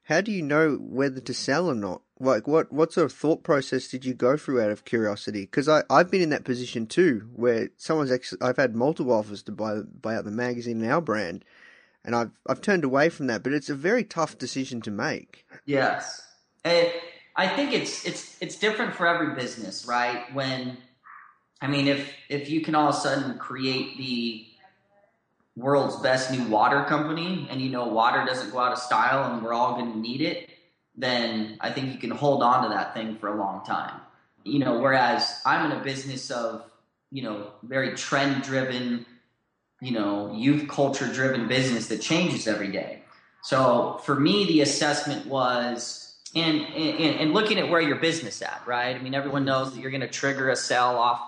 [0.03, 2.01] how do you know whether to sell or not?
[2.19, 5.41] Like, what what sort of thought process did you go through out of curiosity?
[5.41, 9.43] Because I I've been in that position too, where someone's actually I've had multiple offers
[9.43, 11.43] to buy buy out the magazine and our brand,
[12.05, 13.43] and I've I've turned away from that.
[13.43, 15.45] But it's a very tough decision to make.
[15.65, 16.21] Yes,
[16.63, 16.87] and
[17.35, 20.33] I think it's it's it's different for every business, right?
[20.33, 20.77] When
[21.61, 24.45] I mean, if if you can all of a sudden create the
[25.55, 29.43] world's best new water company and you know water doesn't go out of style and
[29.43, 30.49] we're all going to need it,
[30.95, 34.01] then I think you can hold on to that thing for a long time.
[34.43, 36.63] You know, whereas I'm in a business of,
[37.11, 39.05] you know, very trend driven,
[39.81, 43.01] you know, youth culture driven business that changes every day.
[43.43, 48.61] So for me, the assessment was, and, and, and looking at where your business at,
[48.65, 48.95] right?
[48.95, 51.21] I mean, everyone knows that you're going to trigger a sell off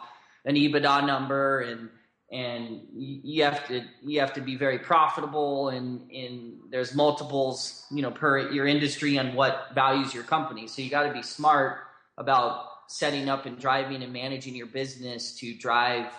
[0.46, 1.90] an EBITDA number and,
[2.32, 8.02] and you have to you have to be very profitable and and there's multiples you
[8.02, 10.68] know per your industry on what values your company.
[10.68, 11.80] So you got to be smart
[12.18, 16.12] about setting up and driving and managing your business to drive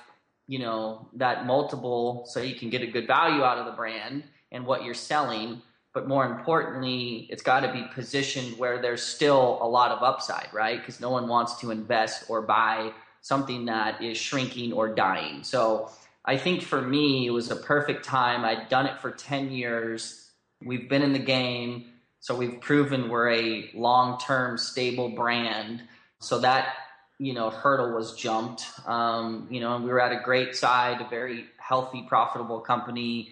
[0.47, 4.25] you know that multiple so you can get a good value out of the brand
[4.51, 5.61] and what you're selling.
[5.93, 10.49] But more importantly it's got to be positioned where there's still a lot of upside
[10.55, 10.79] right?
[10.79, 15.43] Because no one wants to invest or buy something that is shrinking or dying.
[15.43, 15.91] So
[16.25, 18.45] i think for me it was a perfect time.
[18.45, 20.31] I'd done it for 10 years.
[20.65, 21.87] We've been in the game.
[22.21, 25.83] So we've proven we're a long-term stable brand.
[26.21, 26.75] So that
[27.19, 28.65] you know hurdle was jumped.
[28.87, 33.31] Um, you know, and we were at a great side, a very healthy, profitable company.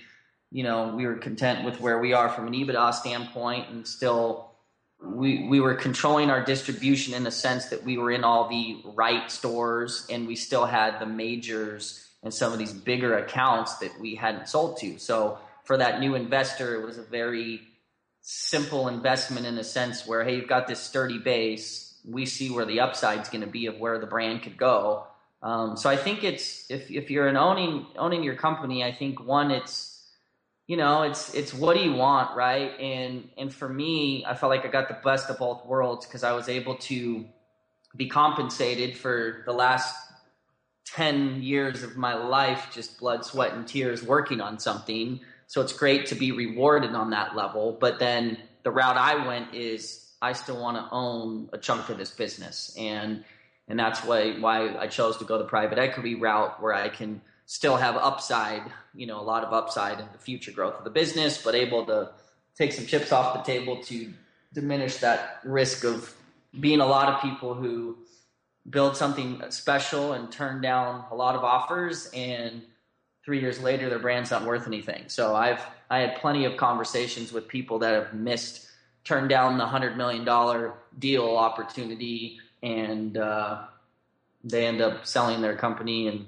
[0.53, 4.46] You know, we were content with where we are from an EBITDA standpoint, and still
[5.14, 8.79] we we were controlling our distribution in the sense that we were in all the
[8.85, 13.99] right stores, and we still had the majors and some of these bigger accounts that
[14.01, 14.99] we hadn't sold to.
[14.99, 17.61] So for that new investor, it was a very
[18.23, 22.64] simple investment in a sense where hey, you've got this sturdy base we see where
[22.64, 25.07] the upside is going to be of where the brand could go.
[25.42, 29.23] Um, so I think it's if if you're an owning owning your company, I think
[29.23, 29.96] one it's
[30.67, 32.79] you know it's it's what do you want right?
[32.81, 36.25] And and for me i felt like i got the best of both worlds because
[36.25, 37.25] i was able to
[37.97, 39.95] be compensated for the last
[40.87, 45.21] 10 years of my life just blood sweat and tears working on something.
[45.47, 47.77] So it's great to be rewarded on that level.
[47.79, 51.99] But then the route i went is I still want to own a chunk of
[51.99, 53.23] this business, and
[53.69, 57.21] and that's why why I chose to go the private equity route, where I can
[57.47, 58.63] still have upside,
[58.95, 61.87] you know, a lot of upside in the future growth of the business, but able
[61.87, 62.11] to
[62.57, 64.13] take some chips off the table to
[64.53, 66.15] diminish that risk of
[66.59, 67.97] being a lot of people who
[68.69, 72.63] build something special and turn down a lot of offers and
[73.25, 75.05] three years later their brand's not worth anything.
[75.09, 78.67] So i've i had plenty of conversations with people that have missed
[79.07, 83.63] turned down the hundred million dollar deal opportunity, and uh,
[84.45, 86.27] they end up selling their company and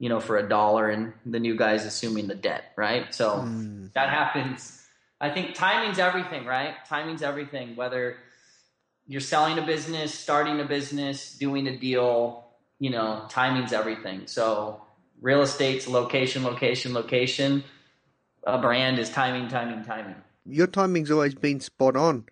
[0.00, 3.14] you know for a dollar, and the new guy's assuming the debt, right?
[3.14, 3.92] So mm.
[3.92, 4.84] that happens.
[5.20, 6.74] I think timing's everything, right?
[6.88, 7.76] Timing's everything.
[7.76, 8.16] Whether
[9.06, 12.46] you're selling a business, starting a business, doing a deal,
[12.80, 14.26] you know, timing's everything.
[14.26, 14.82] So
[15.20, 17.62] real estate's location, location, location.
[18.44, 22.26] A brand is timing, timing, timing your timing's always been spot on.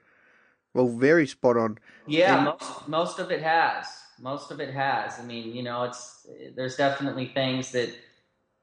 [0.75, 1.79] Well, very spot on.
[2.07, 3.87] Yeah, and- most most of it has.
[4.21, 5.19] Most of it has.
[5.19, 7.91] I mean, you know, it's there's definitely things that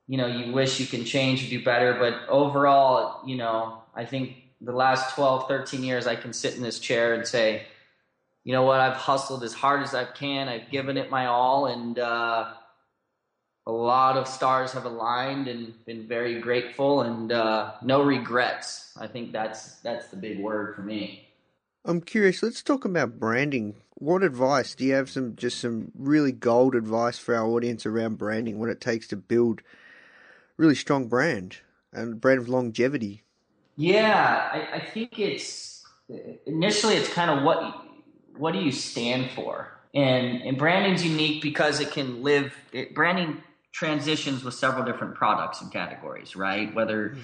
[0.07, 4.05] you know you wish you can change or do better, but overall, you know, I
[4.05, 7.63] think the last 12, 13 years I can sit in this chair and say,
[8.43, 10.47] you know what, I've hustled as hard as I can.
[10.47, 12.53] I've given it my all and uh
[13.67, 18.93] a lot of stars have aligned and been very grateful and uh, no regrets.
[18.99, 21.27] I think that's that's the big word for me.
[21.83, 22.43] I'm curious.
[22.43, 23.75] Let's talk about branding.
[23.95, 25.09] What advice do you have?
[25.09, 28.59] Some just some really gold advice for our audience around branding.
[28.59, 29.61] What it takes to build
[30.57, 31.57] really strong brand
[31.93, 33.23] and brand of longevity.
[33.77, 35.83] Yeah, I, I think it's
[36.45, 37.85] initially it's kind of what
[38.37, 42.53] what do you stand for, and and branding's unique because it can live.
[42.73, 43.41] It, branding
[43.75, 46.73] transitions with several different products and categories, right?
[46.73, 47.19] Whether, mm-hmm.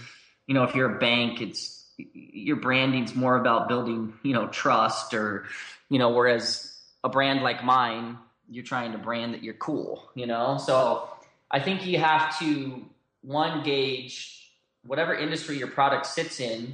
[0.48, 5.14] you know, if you're a bank, it's your branding's more about building, you know, trust
[5.14, 5.46] or,
[5.92, 8.18] you know, whereas a brand like mine,
[8.50, 10.58] you're trying to brand that you're cool, you know?
[10.58, 11.10] So
[11.52, 12.86] I think you have to
[13.22, 14.38] one gauge
[14.84, 16.74] whatever industry your product sits in,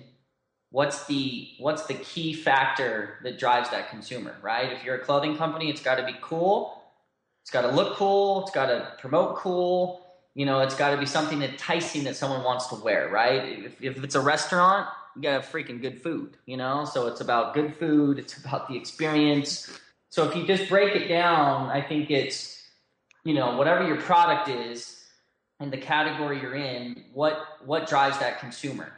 [0.70, 4.72] what's the what's the key factor that drives that consumer, right?
[4.72, 6.78] If you're a clothing company, it's got to be cool
[7.48, 8.42] it's got to look cool.
[8.42, 10.06] It's got to promote cool.
[10.36, 13.64] You know, it's got to be something enticing that someone wants to wear, right?
[13.64, 16.86] If, if it's a restaurant, you got have freaking good food, you know?
[16.86, 18.20] So it's about good food.
[18.20, 19.70] It's about the experience.
[20.10, 22.64] So if you just break it down, I think it's,
[23.24, 25.04] you know, whatever your product is
[25.60, 28.92] and the category you're in, what, what drives that consumer?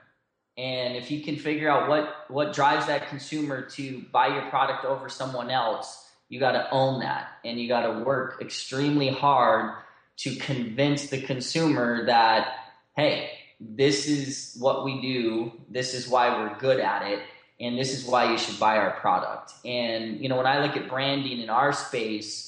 [0.58, 4.84] And if you can figure out what, what drives that consumer to buy your product
[4.84, 9.74] over someone else, you got to own that and you got to work extremely hard
[10.18, 12.54] to convince the consumer that,
[12.98, 17.20] hey, this is what we do, this is why we're good at it,
[17.60, 19.54] and this is why you should buy our product.
[19.66, 22.46] And you know, when I look at branding in our space,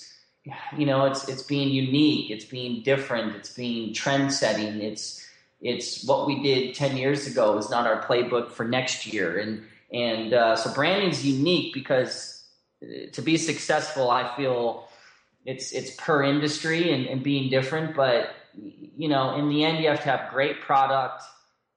[0.77, 5.21] you know, it's it's being unique, it's being different, it's being trend setting, it's
[5.61, 9.37] it's what we did 10 years ago is not our playbook for next year.
[9.37, 12.43] And, and uh, so branding is unique because
[12.83, 14.87] uh, to be successful, I feel
[15.45, 17.95] it's, it's per industry and, and being different.
[17.95, 21.23] But, you know, in the end, you have to have great product.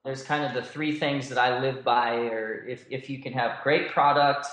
[0.03, 3.33] There's kind of the three things that I live by, or if, if you can
[3.33, 4.47] have great product,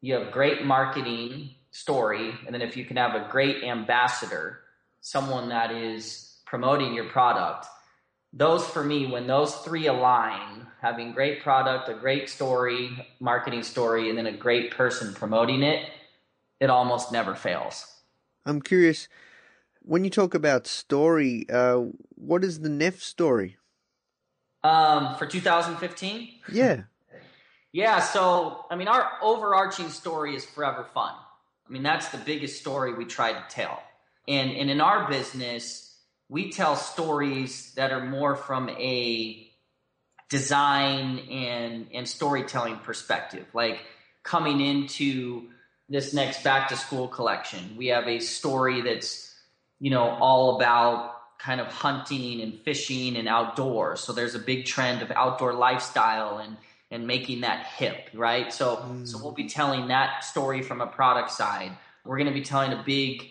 [0.00, 4.60] you have great marketing story, and then if you can have a great ambassador,
[5.00, 7.66] someone that is promoting your product,
[8.32, 14.10] those for me, when those three align, having great product, a great story, marketing story,
[14.10, 15.88] and then a great person promoting it,
[16.60, 17.86] it almost never fails.
[18.44, 19.08] I'm curious,
[19.86, 21.82] when you talk about story, uh,
[22.16, 23.56] what is the Neff story?
[24.64, 26.28] Um, for 2015?
[26.52, 26.82] Yeah.
[27.72, 31.14] yeah, so, I mean, our overarching story is forever fun.
[31.68, 33.80] I mean, that's the biggest story we try to tell.
[34.26, 35.96] And, and in our business,
[36.28, 39.48] we tell stories that are more from a
[40.28, 43.46] design and, and storytelling perspective.
[43.54, 43.78] Like
[44.24, 45.50] coming into
[45.88, 49.25] this next back to school collection, we have a story that's,
[49.80, 54.00] you know, all about kind of hunting and fishing and outdoors.
[54.00, 56.56] So there's a big trend of outdoor lifestyle and
[56.90, 58.52] and making that hip, right?
[58.52, 59.06] So mm.
[59.06, 61.72] so we'll be telling that story from a product side.
[62.04, 63.28] We're going to be telling a big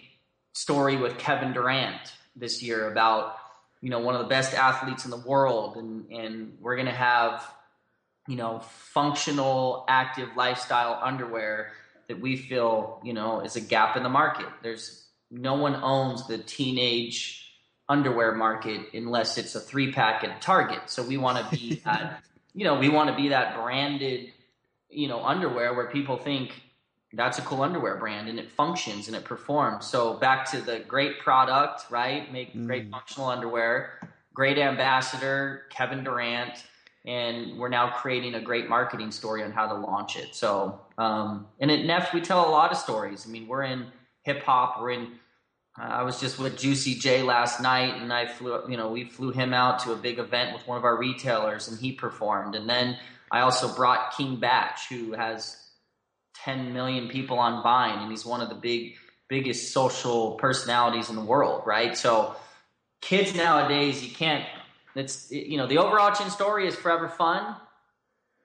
[0.53, 3.37] story with Kevin Durant this year about
[3.81, 6.91] you know one of the best athletes in the world and and we're going to
[6.91, 7.47] have
[8.27, 11.71] you know functional active lifestyle underwear
[12.07, 15.04] that we feel you know is a gap in the market there's
[15.35, 17.41] no one owns the teenage
[17.87, 22.23] underwear market unless it's a three pack at target so we want to be that
[22.53, 24.31] you know we want to be that branded
[24.89, 26.51] you know underwear where people think
[27.15, 29.87] that's a cool underwear brand and it functions and it performs.
[29.87, 32.31] So back to the great product, right?
[32.31, 32.65] Make mm.
[32.65, 33.99] great functional underwear,
[34.33, 36.63] great ambassador, Kevin Durant,
[37.05, 40.33] and we're now creating a great marketing story on how to launch it.
[40.35, 43.25] So, um, and at Neff, we tell a lot of stories.
[43.27, 43.87] I mean, we're in
[44.23, 45.11] hip hop, we're in,
[45.77, 49.03] Uh, I was just with Juicy J last night and I flew, you know, we
[49.03, 52.55] flew him out to a big event with one of our retailers and he performed.
[52.55, 52.97] And then
[53.31, 55.57] I also brought King Bach, who has
[56.43, 58.95] 10 million people on Vine, and he's one of the big,
[59.27, 61.97] biggest social personalities in the world, right?
[61.97, 62.35] So,
[63.01, 64.45] kids nowadays, you can't.
[64.95, 67.55] It's you know the overarching story is forever fun,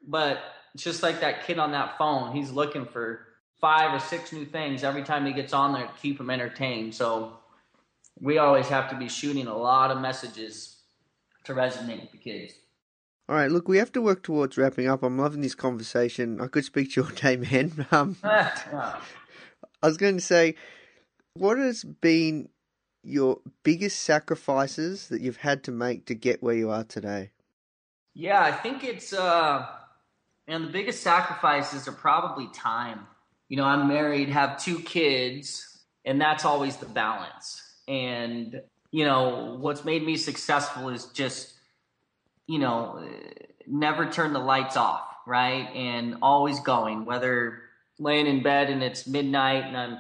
[0.07, 0.41] but
[0.77, 2.35] just like that kid on that phone.
[2.35, 3.27] He's looking for
[3.61, 6.95] five or six new things every time he gets on there to keep him entertained.
[6.95, 7.35] So
[8.21, 10.77] we always have to be shooting a lot of messages
[11.45, 12.55] to resonate with the kids.
[13.29, 15.03] All right, look, we have to work towards wrapping up.
[15.03, 16.41] I'm loving this conversation.
[16.41, 17.87] I could speak to you all day, man.
[17.93, 18.17] Um,
[19.83, 20.57] I was going to say,
[21.35, 22.49] what has been
[23.03, 27.31] your biggest sacrifices that you've had to make to get where you are today?
[28.15, 29.67] Yeah, I think it's, uh,
[30.47, 33.07] and the biggest sacrifices are probably time.
[33.51, 37.61] You know, I'm married, have two kids, and that's always the balance.
[37.87, 41.53] And, you know, what's made me successful is just
[42.51, 43.01] you know,
[43.65, 45.69] never turn the lights off, right?
[45.73, 47.61] And always going, whether
[48.01, 49.99] laying in bed and it's midnight and I'm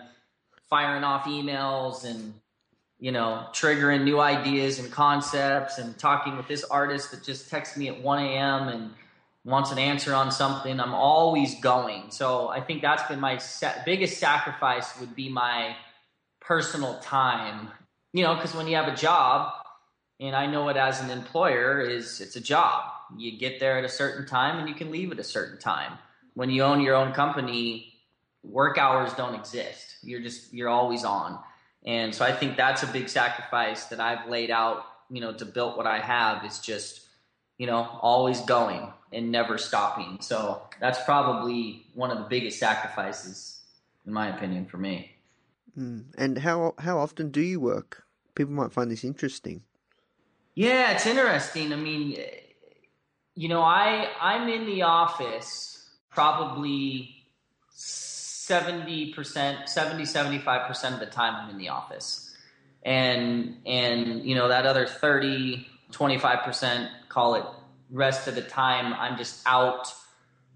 [0.68, 2.34] firing off emails and,
[2.98, 7.76] you know, triggering new ideas and concepts and talking with this artist that just texts
[7.76, 8.66] me at 1 a.m.
[8.66, 8.90] and
[9.44, 10.78] wants an answer on something.
[10.78, 12.10] I'm always going.
[12.10, 15.76] So I think that's been my sa- biggest sacrifice would be my
[16.40, 17.68] personal time.
[18.12, 19.52] You know, because when you have a job,
[20.18, 22.84] and I know it as an employer is it's a job.
[23.16, 25.98] You get there at a certain time and you can leave at a certain time.
[26.34, 27.94] When you own your own company,
[28.42, 29.96] work hours don't exist.
[30.02, 31.38] You're just you're always on.
[31.84, 35.46] And so I think that's a big sacrifice that I've laid out, you know, to
[35.46, 37.06] build what I have is just,
[37.60, 40.16] you know, always going and never stopping.
[40.22, 43.60] So that's probably one of the biggest sacrifices
[44.06, 45.14] in my opinion for me.
[45.78, 46.06] Mm.
[46.16, 48.04] And how how often do you work?
[48.34, 49.60] People might find this interesting.
[50.54, 51.74] Yeah, it's interesting.
[51.74, 52.16] I mean,
[53.34, 57.26] you know, I I'm in the office probably
[57.76, 62.34] 70%, 70 75% of the time I'm in the office.
[62.82, 67.44] And and you know, that other 30 25% call it
[67.90, 69.92] rest of the time I'm just out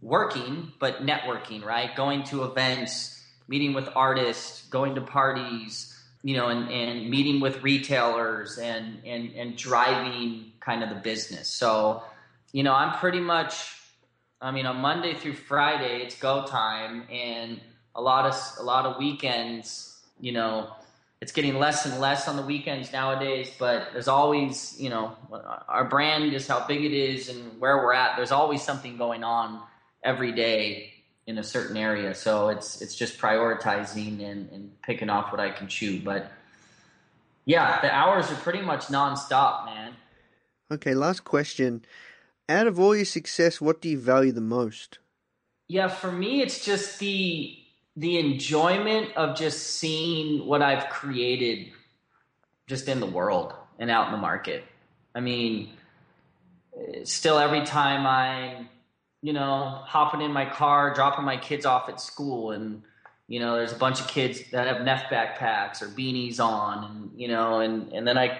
[0.00, 1.94] working but networking, right?
[1.94, 5.90] Going to events, meeting with artists, going to parties,
[6.22, 11.48] you know, and, and meeting with retailers and, and, and driving kind of the business.
[11.48, 12.02] So,
[12.52, 13.76] you know, I'm pretty much,
[14.40, 17.60] I mean, on Monday through Friday, it's go time and
[17.94, 20.70] a lot of, a lot of weekends, you know,
[21.24, 25.16] it's getting less and less on the weekends nowadays, but there's always, you know,
[25.68, 28.14] our brand is how big it is and where we're at.
[28.16, 29.62] There's always something going on
[30.02, 30.92] every day
[31.26, 32.14] in a certain area.
[32.14, 35.98] So it's it's just prioritizing and, and picking off what I can chew.
[35.98, 36.30] But
[37.46, 39.94] yeah, the hours are pretty much nonstop, man.
[40.70, 41.86] Okay, last question.
[42.50, 44.98] Out of all your success, what do you value the most?
[45.68, 47.63] Yeah, for me, it's just the
[47.96, 51.68] the enjoyment of just seeing what I've created
[52.66, 54.64] just in the world and out in the market.
[55.14, 55.70] I mean,
[57.04, 58.68] still every time I'm,
[59.22, 62.82] you know, hopping in my car, dropping my kids off at school and
[63.26, 67.10] you know, there's a bunch of kids that have Neff backpacks or beanies on and
[67.18, 68.38] you know, and and then I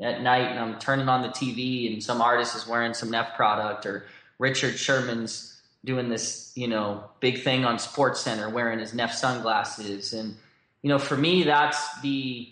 [0.00, 3.34] at night and I'm turning on the TV and some artist is wearing some Neff
[3.34, 4.06] product or
[4.38, 10.12] Richard Sherman's doing this, you know, big thing on SportsCenter wearing his Neff sunglasses.
[10.12, 10.36] And,
[10.82, 12.48] you know, for me, that's the,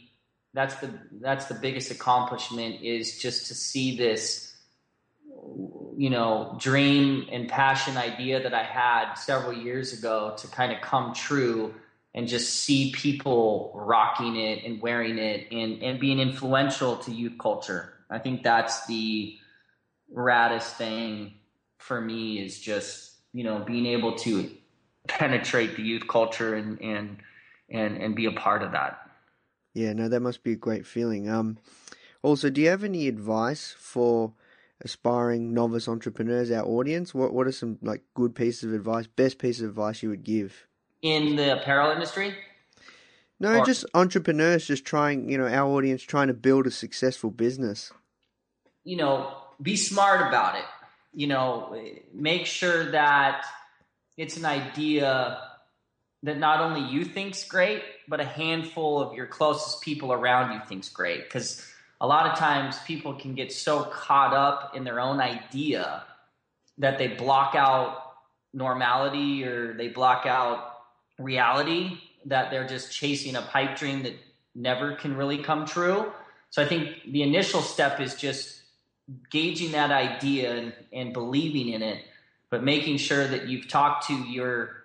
[0.55, 4.55] that's the, that's the biggest accomplishment is just to see this,
[5.97, 10.81] you know, dream and passion idea that I had several years ago to kind of
[10.81, 11.75] come true
[12.15, 17.37] and just see people rocking it and wearing it and, and being influential to youth
[17.39, 17.93] culture.
[18.09, 19.37] I think that's the
[20.15, 21.35] raddest thing
[21.79, 24.51] for me is just you know being able to
[25.09, 27.19] penetrate the youth culture and and
[27.69, 29.11] and and be a part of that.
[29.75, 31.29] Yeah, no, that must be a great feeling.
[31.29, 31.59] Um,
[32.23, 34.33] also, do you have any advice for
[34.81, 37.15] aspiring novice entrepreneurs, our audience?
[37.15, 40.25] What what are some like good pieces of advice, best piece of advice you would
[40.25, 40.67] give
[41.03, 42.35] in the apparel industry?
[43.39, 47.31] No, or, just entrepreneurs just trying, you know, our audience trying to build a successful
[47.31, 47.93] business.
[48.83, 50.65] You know, be smart about it
[51.17, 51.75] you know,
[52.13, 53.47] make sure that
[54.19, 55.41] it's an idea
[56.23, 60.61] that not only you think's great, but a handful of your closest people around you
[60.69, 61.25] think's great.
[61.25, 61.67] Because
[62.03, 66.05] a lot of times people can get so caught up in their own idea
[66.77, 68.13] that they block out
[68.53, 70.75] normality or they block out
[71.19, 74.15] reality that they're just chasing a pipe dream that
[74.55, 76.13] never can really come true.
[76.51, 78.56] So I think the initial step is just
[79.31, 82.05] gauging that idea and, and believing in it,
[82.51, 84.83] but making sure that you've talked to your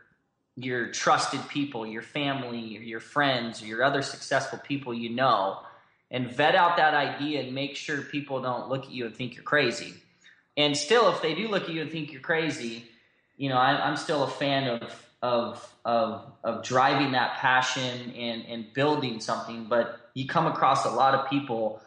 [0.58, 5.60] your trusted people, your family, your friends, your other successful people you know,
[6.12, 9.34] and vet out that idea and make sure people don't look at you and think
[9.36, 9.94] you're crazy.
[10.58, 12.84] And still, if they do look at you and think you're crazy,
[13.38, 18.46] you know, I, I'm still a fan of of of of driving that passion and
[18.46, 19.66] and building something.
[19.66, 21.82] But you come across a lot of people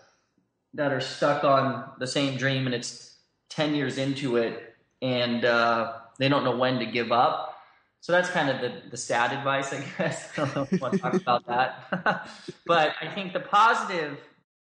[0.75, 3.17] that are stuck on the same dream and it's
[3.51, 7.53] 10 years into it and uh, they don't know when to give up.
[8.01, 10.31] So that's kind of the, the sad advice, I guess.
[10.37, 12.29] I don't know if you want to talk about that.
[12.67, 14.19] but I think the positive,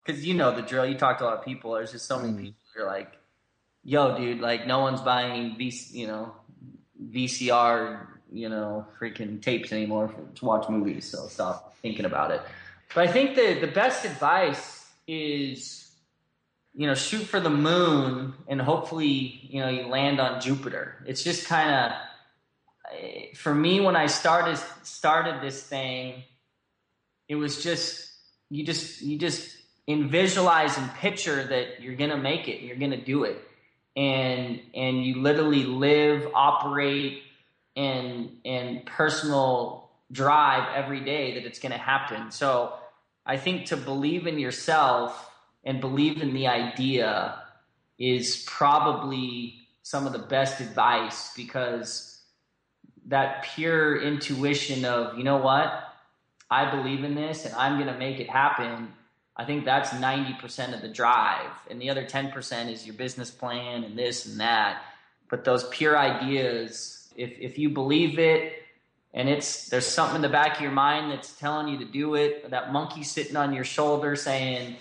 [0.04, 2.18] because you know the drill, you talk to a lot of people, there's just so
[2.18, 2.42] many mm-hmm.
[2.42, 3.12] people who are like,
[3.84, 6.34] yo, dude, like no one's buying, v- you know,
[7.10, 11.10] VCR, you know, freaking tapes anymore to watch movies.
[11.10, 12.40] So stop thinking about it.
[12.94, 15.91] But I think the, the best advice is
[16.74, 21.04] you know, shoot for the moon and hopefully, you know, you land on Jupiter.
[21.06, 21.92] It's just kind of
[22.98, 26.22] eh, for me when I started started this thing,
[27.28, 28.10] it was just
[28.50, 29.56] you just you just
[29.86, 33.42] in visualize and picture that you're gonna make it, you're gonna do it,
[33.94, 37.22] and and you literally live, operate,
[37.76, 42.30] and and personal drive every day that it's gonna happen.
[42.30, 42.72] So
[43.26, 45.28] I think to believe in yourself
[45.64, 47.40] and believe in the idea
[47.98, 52.20] is probably some of the best advice because
[53.06, 55.88] that pure intuition of, you know what,
[56.50, 58.92] I believe in this and I'm going to make it happen.
[59.36, 61.50] I think that's 90% of the drive.
[61.70, 64.82] And the other 10% is your business plan and this and that.
[65.30, 68.62] But those pure ideas, if, if you believe it
[69.14, 72.14] and it's there's something in the back of your mind that's telling you to do
[72.14, 74.76] it, that monkey sitting on your shoulder saying,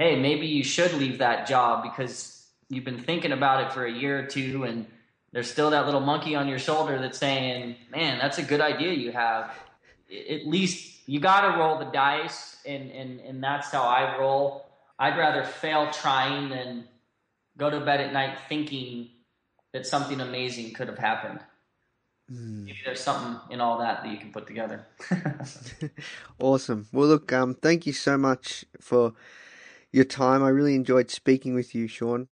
[0.00, 3.92] hey, maybe you should leave that job because you've been thinking about it for a
[3.92, 4.86] year or two and
[5.30, 8.94] there's still that little monkey on your shoulder that's saying, man, that's a good idea
[8.94, 9.54] you have.
[10.10, 14.64] At least you got to roll the dice, and, and, and that's how I roll.
[14.98, 16.84] I'd rather fail trying than
[17.58, 19.10] go to bed at night thinking
[19.74, 21.40] that something amazing could have happened.
[22.32, 22.64] Mm.
[22.64, 24.86] Maybe there's something in all that that you can put together.
[26.40, 26.88] awesome.
[26.90, 29.12] Well, look, um, thank you so much for
[29.92, 30.42] your time.
[30.42, 32.28] I really enjoyed speaking with you, Shaun.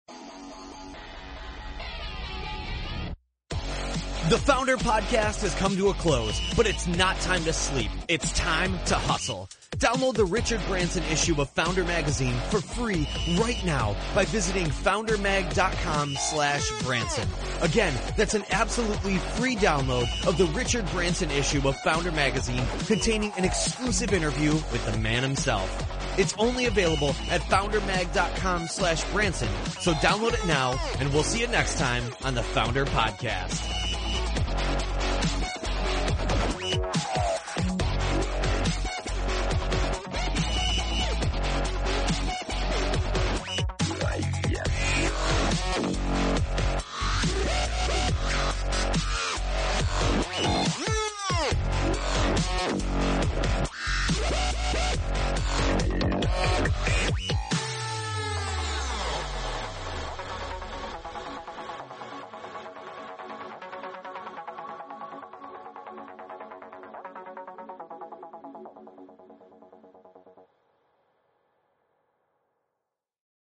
[4.28, 7.92] The Foundr Podcast has come to a close, but it's not time to sleep.
[8.08, 9.48] It's time to hustle.
[9.78, 16.16] Download the Richard Branson issue of Foundr Magazine for free right now by visiting foundrmag.com
[16.18, 17.30] slash Branson.
[17.62, 23.32] Again, that's an absolutely free download of the Richard Branson issue of Foundr Magazine containing
[23.38, 25.70] an exclusive interview with the man himself.
[26.18, 29.50] It's only available at foundrmag.com slash Branson.
[29.80, 33.85] So download it now and we'll see you next time on the Foundr Podcast.